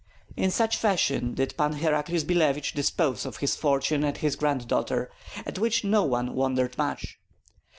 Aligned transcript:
In 0.35 0.49
such 0.49 0.77
fashion 0.77 1.35
did 1.35 1.55
Pan 1.57 1.73
Heraclius 1.73 2.23
Billevich 2.23 2.73
dispose 2.73 3.23
of 3.23 3.37
his 3.37 3.55
fortune 3.55 4.03
and 4.03 4.17
his 4.17 4.35
granddaughter, 4.35 5.11
at 5.45 5.59
which 5.59 5.83
no 5.83 6.01
one 6.03 6.33
wondered 6.33 6.75
much. 6.75 7.19